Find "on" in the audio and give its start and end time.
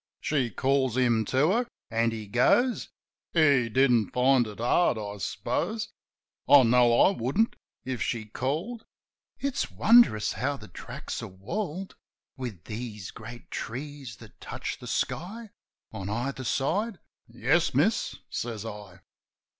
15.91-16.09